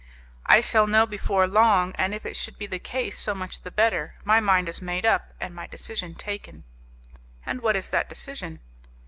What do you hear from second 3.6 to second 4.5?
the better. My